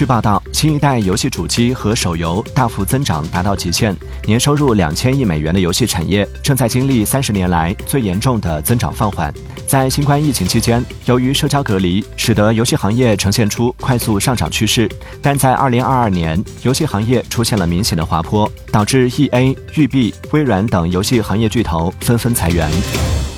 [0.00, 9.30] 据报道新一代游戏主机和手游大幅增长达到极限年收入两千亿美元的游戏产业正在经历三十年来最严重的增长放缓。
[9.66, 14.88] 在新冠疫情期间由于社交隔离使得游戏行业呈现出快速上涨趋势
[15.20, 23.29] 但在二零二二年游戏行业出现了明显的滑坡导致 ea 育碧微软等游戏行业巨头纷纷裁员。